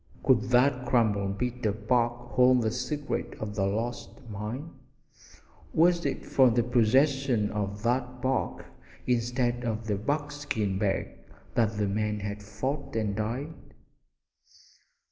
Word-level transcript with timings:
Could 0.23 0.41
that 0.49 0.87
crumpled 0.87 1.37
bit 1.37 1.63
of 1.67 1.87
bark 1.87 2.31
hold 2.31 2.63
the 2.63 2.71
secret 2.71 3.35
of 3.39 3.53
the 3.53 3.67
lost 3.67 4.09
mine? 4.31 4.71
Was 5.75 6.07
it 6.07 6.25
for 6.25 6.49
the 6.49 6.63
possession 6.63 7.51
of 7.51 7.83
that 7.83 8.19
bark 8.19 8.65
instead 9.05 9.63
of 9.63 9.85
the 9.85 9.97
buckskin 9.97 10.79
bag 10.79 11.19
that 11.53 11.77
the 11.77 11.87
men 11.87 12.21
had 12.21 12.41
fought 12.41 12.95
and 12.95 13.15
died? 13.15 13.53